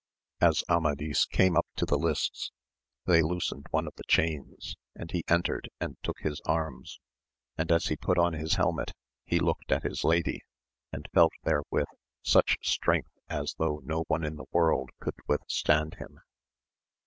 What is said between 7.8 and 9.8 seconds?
he put on his helmet he looked